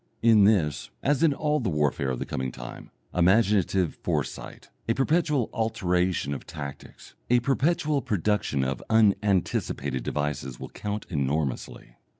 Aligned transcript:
In 0.23 0.45
this, 0.45 0.89
as 1.03 1.21
in 1.21 1.31
all 1.31 1.59
the 1.59 1.69
warfare 1.69 2.09
of 2.09 2.17
the 2.17 2.25
coming 2.25 2.51
time, 2.51 2.89
imaginative 3.13 3.99
foresight, 4.01 4.71
a 4.89 4.95
perpetual 4.95 5.47
alteration 5.53 6.33
of 6.33 6.47
tactics, 6.47 7.13
a 7.29 7.39
perpetual 7.41 8.01
production 8.01 8.63
of 8.63 8.81
unanticipated 8.89 10.01
devices, 10.01 10.59
will 10.59 10.69
count 10.69 11.05
enormously. 11.11 11.97